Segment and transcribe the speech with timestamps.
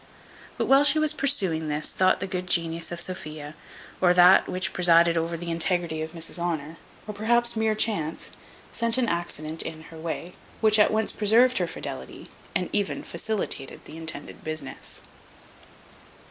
[0.57, 3.53] But while she was pursuing this thought the good genius of Sophia,
[4.01, 8.31] or that which presided over the integrity of Mrs Honour, or perhaps mere chance,
[8.71, 13.81] sent an accident in her way, which at once preserved her fidelity, and even facilitated
[13.85, 15.01] the intended business.